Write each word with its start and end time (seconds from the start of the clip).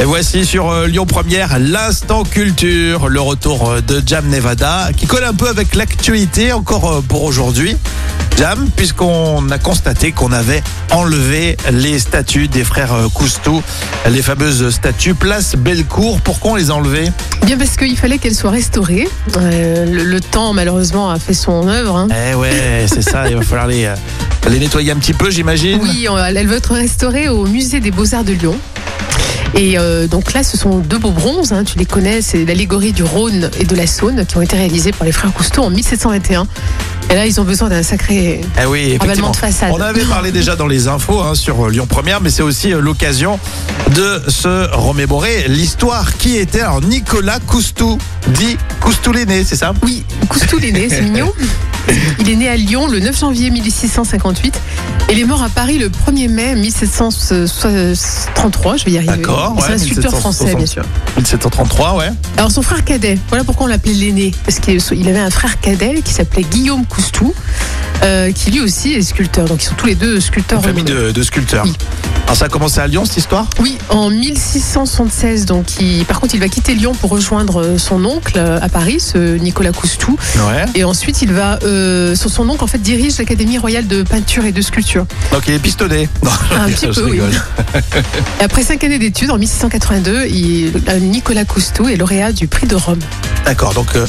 Et 0.00 0.04
voici 0.04 0.46
sur 0.46 0.70
euh, 0.70 0.86
Lyon 0.86 1.04
Première 1.04 1.58
l'instant 1.58 2.22
culture, 2.22 3.08
le 3.08 3.20
retour 3.20 3.68
euh, 3.68 3.80
de 3.82 4.02
Jam 4.04 4.26
Nevada, 4.28 4.88
qui 4.96 5.06
colle 5.06 5.24
un 5.24 5.34
peu 5.34 5.46
avec 5.48 5.74
l'actualité 5.74 6.54
encore 6.54 6.90
euh, 6.90 7.00
pour 7.06 7.22
aujourd'hui. 7.24 7.76
Jam, 8.38 8.66
puisqu'on 8.74 9.50
a 9.50 9.58
constaté 9.58 10.12
qu'on 10.12 10.32
avait 10.32 10.62
enlevé 10.90 11.58
les 11.70 11.98
statues 11.98 12.48
des 12.48 12.64
frères 12.64 12.94
Coustou, 13.12 13.62
les 14.08 14.22
fameuses 14.22 14.70
statues 14.70 15.12
place 15.12 15.54
Bellecour. 15.56 16.22
Pourquoi 16.22 16.52
on 16.52 16.54
les 16.54 16.70
a 16.70 16.74
enlevées? 16.76 17.10
Bien 17.44 17.58
parce 17.58 17.76
qu'il 17.76 17.98
fallait 17.98 18.16
qu'elle 18.16 18.34
soit 18.34 18.50
restaurée. 18.52 19.06
Euh, 19.36 19.84
le, 19.84 20.04
le 20.04 20.20
temps 20.20 20.54
malheureusement 20.54 21.10
a 21.10 21.18
fait 21.18 21.34
son 21.34 21.68
œuvre. 21.68 21.96
hein. 21.96 22.08
Eh 22.30 22.34
ouais, 22.34 22.86
c'est 22.86 23.02
ça, 23.02 23.28
il 23.28 23.36
va 23.36 23.42
falloir 23.42 23.66
les, 23.66 23.92
les 24.48 24.58
nettoyer 24.58 24.92
un 24.92 24.96
petit 24.96 25.12
peu, 25.12 25.30
j'imagine. 25.30 25.78
Oui, 25.82 26.06
elle 26.34 26.46
veut 26.46 26.56
être 26.56 26.72
restaurée 26.72 27.28
au 27.28 27.44
musée 27.44 27.80
des 27.80 27.90
Beaux-Arts 27.90 28.24
de 28.24 28.32
Lyon. 28.32 28.56
Et 29.54 29.78
euh, 29.78 30.06
donc 30.06 30.32
là, 30.32 30.42
ce 30.42 30.56
sont 30.56 30.78
deux 30.78 30.98
beaux 30.98 31.10
bronzes, 31.10 31.52
hein, 31.52 31.64
tu 31.64 31.76
les 31.78 31.84
connais, 31.84 32.22
c'est 32.22 32.44
l'allégorie 32.44 32.92
du 32.92 33.02
Rhône 33.02 33.50
et 33.58 33.64
de 33.64 33.74
la 33.74 33.86
Saône 33.86 34.24
qui 34.24 34.36
ont 34.36 34.42
été 34.42 34.56
réalisés 34.56 34.92
par 34.92 35.04
les 35.04 35.12
frères 35.12 35.32
Cousteau 35.32 35.62
en 35.62 35.70
1721. 35.70 36.46
Et 37.10 37.14
là, 37.14 37.26
ils 37.26 37.40
ont 37.40 37.44
besoin 37.44 37.68
d'un 37.68 37.82
sacré 37.82 38.40
Eh 38.60 38.66
oui, 38.66 38.96
de 38.96 39.36
façade. 39.36 39.72
On 39.72 39.80
avait 39.80 40.04
parlé 40.04 40.30
déjà 40.30 40.54
dans 40.54 40.68
les 40.68 40.86
infos 40.86 41.20
hein, 41.20 41.34
sur 41.34 41.66
euh, 41.66 41.70
Lyon 41.70 41.86
Première, 41.86 42.20
mais 42.20 42.30
c'est 42.30 42.42
aussi 42.42 42.72
euh, 42.72 42.80
l'occasion 42.80 43.40
de 43.96 44.22
se 44.28 44.72
remémorer 44.72 45.46
l'histoire 45.48 46.16
qui 46.16 46.36
était 46.36 46.60
alors 46.60 46.80
Nicolas 46.82 47.40
Coustou, 47.40 47.98
dit 48.28 48.56
Coustou 48.80 49.12
l'aîné, 49.12 49.42
c'est 49.42 49.56
ça? 49.56 49.74
Oui, 49.82 50.04
Coustou 50.28 50.58
est 50.60 50.70
né, 50.70 50.88
c'est 50.88 51.02
mignon. 51.02 51.32
Il 52.20 52.30
est 52.30 52.36
né 52.36 52.48
à 52.48 52.54
Lyon 52.54 52.86
le 52.86 53.00
9 53.00 53.18
janvier 53.18 53.50
1658 53.50 54.60
et 54.99 54.99
il 55.10 55.18
est 55.18 55.24
mort 55.24 55.42
à 55.42 55.48
Paris 55.48 55.78
le 55.78 55.88
1er 55.88 56.28
mai 56.28 56.54
1733, 56.54 58.76
je 58.76 58.84
vais 58.84 58.92
y 58.92 58.96
arriver. 58.96 59.16
D'accord, 59.16 59.56
C'est 59.58 59.68
ouais, 59.68 59.74
un 59.74 59.78
sculpteur 59.78 60.12
1760. 60.12 60.20
français, 60.20 60.54
bien 60.54 60.66
sûr. 60.66 60.84
1733, 61.16 61.96
ouais. 61.96 62.10
Alors 62.36 62.50
son 62.50 62.62
frère 62.62 62.84
cadet, 62.84 63.18
voilà 63.28 63.44
pourquoi 63.44 63.66
on 63.66 63.68
l'appelait 63.68 63.94
l'aîné, 63.94 64.32
parce 64.44 64.60
qu'il 64.60 65.08
avait 65.08 65.18
un 65.18 65.30
frère 65.30 65.60
cadet 65.60 66.02
qui 66.02 66.12
s'appelait 66.12 66.44
Guillaume 66.44 66.86
Coustou, 66.86 67.34
euh, 68.02 68.32
qui 68.32 68.50
lui 68.50 68.60
aussi 68.60 68.92
est 68.94 69.02
sculpteur. 69.02 69.46
Donc 69.46 69.62
ils 69.62 69.66
sont 69.66 69.74
tous 69.74 69.86
les 69.86 69.94
deux 69.94 70.20
sculpteurs. 70.20 70.58
Une 70.60 70.64
famille 70.64 70.84
de, 70.84 71.10
de 71.12 71.22
sculpteurs. 71.22 71.64
Oui. 71.64 71.74
Alors 72.24 72.36
ça 72.36 72.44
a 72.44 72.48
commencé 72.48 72.78
à 72.80 72.86
Lyon 72.86 73.04
cette 73.04 73.16
histoire? 73.16 73.46
Oui, 73.60 73.76
en 73.88 74.10
1676. 74.10 75.46
Donc 75.46 75.66
il- 75.80 76.04
par 76.04 76.20
contre, 76.20 76.34
il 76.34 76.40
va 76.40 76.48
quitter 76.48 76.74
Lyon 76.74 76.92
pour 76.94 77.10
rejoindre 77.10 77.76
son 77.78 78.04
oncle 78.04 78.34
euh, 78.36 78.58
à 78.62 78.68
Paris, 78.68 79.00
ce 79.00 79.36
Nicolas 79.36 79.72
Coustou. 79.72 80.16
Ouais. 80.48 80.64
Et 80.74 80.84
ensuite, 80.84 81.22
il 81.22 81.32
va, 81.32 81.58
euh, 81.64 82.14
son 82.14 82.48
oncle 82.48 82.62
en 82.62 82.66
fait 82.68 82.78
dirige 82.78 83.18
l'Académie 83.18 83.58
royale 83.58 83.86
de 83.88 84.02
peinture 84.02 84.44
et 84.44 84.52
de 84.52 84.62
sculpture. 84.62 85.06
Donc 85.32 85.42
il 85.48 85.54
est 85.54 85.58
pistonné. 85.58 86.08
Non, 86.22 86.30
Un 86.60 86.68
petit 86.70 86.86
peu, 86.86 87.04
oui. 87.04 87.10
rigole. 87.12 87.30
Et 88.40 88.44
après 88.44 88.62
cinq 88.62 88.84
années 88.84 88.98
d'études, 88.98 89.30
en 89.30 89.38
1682, 89.38 90.26
il, 90.26 90.72
euh, 90.88 90.98
Nicolas 91.00 91.44
Coustou 91.44 91.88
est 91.88 91.96
lauréat 91.96 92.32
du 92.32 92.46
prix 92.46 92.66
de 92.66 92.76
Rome. 92.76 92.98
D'accord, 93.44 93.74
donc 93.74 93.96
euh, 93.96 94.06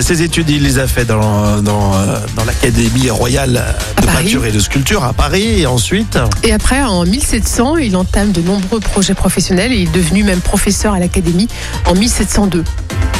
ces 0.00 0.22
études, 0.22 0.50
il 0.50 0.62
les 0.62 0.78
a 0.78 0.86
fait 0.86 1.04
dans, 1.04 1.62
dans, 1.62 1.94
euh, 1.94 2.18
dans 2.36 2.44
l'Académie 2.44 3.08
royale 3.10 3.31
de 3.32 4.06
peinture 4.06 4.44
et 4.44 4.52
de 4.52 4.60
sculpture 4.60 5.04
à 5.04 5.14
Paris, 5.14 5.60
et 5.62 5.66
ensuite... 5.66 6.18
Et 6.42 6.52
après, 6.52 6.82
en 6.82 7.04
1700, 7.04 7.78
il 7.78 7.96
entame 7.96 8.30
de 8.30 8.42
nombreux 8.42 8.78
projets 8.78 9.14
professionnels 9.14 9.72
et 9.72 9.76
il 9.76 9.88
est 9.88 9.92
devenu 9.92 10.22
même 10.22 10.40
professeur 10.40 10.92
à 10.92 10.98
l'Académie 10.98 11.48
en 11.86 11.94
1702. 11.94 12.62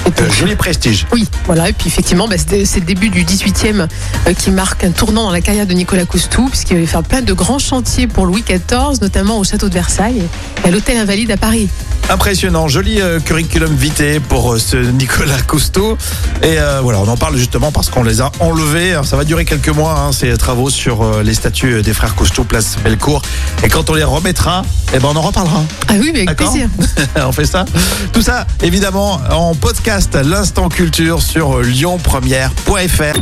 Et 0.05 0.21
euh, 0.21 0.31
joli 0.31 0.55
prestige. 0.55 1.07
Oui, 1.13 1.27
voilà. 1.47 1.71
Et 1.71 1.73
puis 1.73 1.89
effectivement, 1.89 2.29
bah, 2.29 2.37
c'est 2.37 2.81
le 2.81 2.85
début 2.85 3.09
du 3.09 3.25
18e 3.25 3.87
euh, 4.27 4.35
qui 4.35 4.51
marque 4.51 4.85
un 4.85 4.91
tournant 4.91 5.25
dans 5.25 5.31
la 5.31 5.41
carrière 5.41 5.67
de 5.67 5.73
Nicolas 5.73 6.05
Coustou, 6.05 6.49
puisqu'il 6.49 6.79
va 6.79 6.87
faire 6.87 7.03
plein 7.03 7.23
de 7.23 7.33
grands 7.33 7.59
chantiers 7.59 8.07
pour 8.07 8.27
Louis 8.27 8.43
XIV, 8.43 9.01
notamment 9.01 9.39
au 9.39 9.45
château 9.45 9.69
de 9.69 9.75
Versailles 9.75 10.23
et 10.65 10.69
à 10.69 10.71
l'hôtel 10.71 10.99
Invalide 10.99 11.31
à 11.31 11.39
Paris. 11.39 11.71
Impressionnant, 12.11 12.69
joli 12.69 13.01
euh, 13.01 13.21
curriculum 13.21 13.75
vitae 13.75 14.21
pour 14.29 14.53
euh, 14.53 14.59
ce 14.59 14.77
Nicolas 14.77 15.41
Cousteau. 15.43 15.97
Et 16.43 16.59
euh, 16.59 16.81
voilà, 16.83 17.01
on 17.01 17.09
en 17.09 17.17
parle 17.17 17.37
justement 17.37 17.73
parce 17.73 17.89
qu'on 17.89 18.03
les 18.03 18.21
a 18.21 18.31
enlevés. 18.41 18.93
Alors, 18.93 19.07
ça 19.07 19.17
va 19.17 19.25
durer 19.25 19.45
quelques 19.45 19.69
mois, 19.69 19.99
hein, 19.99 20.13
ces 20.13 20.37
travaux 20.37 20.69
sur 20.69 21.23
les 21.23 21.35
statues 21.35 21.83
des 21.83 21.95
frères 21.95 22.15
Cousteau, 22.15 22.45
place 22.45 22.77
Bellecour. 22.85 23.23
Et 23.65 23.69
quand 23.69 23.89
on 23.89 23.95
les 23.95 24.05
remettra, 24.05 24.63
eh 24.95 24.99
ben, 24.99 25.09
on 25.11 25.17
en 25.17 25.23
reparlera. 25.23 25.63
Ah 25.89 25.95
oui, 25.99 26.11
mais 26.13 26.21
avec 26.21 26.29
D'accord. 26.29 26.53
plaisir. 26.53 26.69
on 27.27 27.33
fait 27.33 27.47
ça. 27.47 27.65
Tout 28.13 28.23
ça, 28.23 28.47
évidemment, 28.63 29.21
en 29.31 29.55
podcast, 29.55 30.15
l'instant 30.15 30.69
culture 30.69 31.23
sur 31.23 31.61
lyonpremière.fr. 31.61 33.21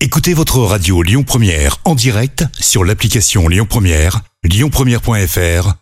Écoutez 0.00 0.34
votre 0.34 0.58
radio 0.58 1.02
Lyon 1.02 1.22
Première 1.22 1.76
en 1.84 1.94
direct 1.94 2.44
sur 2.58 2.84
l'application 2.84 3.46
Lyon 3.48 3.66
Première, 3.68 4.20
lyonpremière.fr 4.42 5.81